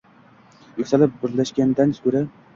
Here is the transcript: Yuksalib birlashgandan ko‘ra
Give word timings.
Yuksalib 0.79 1.13
birlashgandan 1.27 1.95
ko‘ra 2.09 2.25